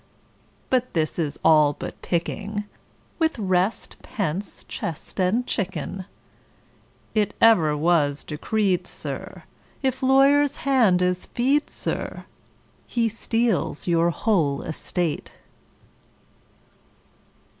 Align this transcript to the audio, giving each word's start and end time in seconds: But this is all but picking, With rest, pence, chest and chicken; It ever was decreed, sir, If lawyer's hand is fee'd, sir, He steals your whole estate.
But 0.71 0.93
this 0.95 1.19
is 1.19 1.37
all 1.45 1.73
but 1.73 2.01
picking, 2.01 2.63
With 3.19 3.37
rest, 3.37 3.97
pence, 4.01 4.63
chest 4.63 5.19
and 5.19 5.45
chicken; 5.45 6.05
It 7.13 7.35
ever 7.39 7.77
was 7.77 8.23
decreed, 8.23 8.87
sir, 8.87 9.43
If 9.83 10.01
lawyer's 10.01 10.55
hand 10.65 11.03
is 11.03 11.27
fee'd, 11.27 11.69
sir, 11.69 12.25
He 12.87 13.09
steals 13.09 13.85
your 13.87 14.09
whole 14.09 14.63
estate. 14.63 15.33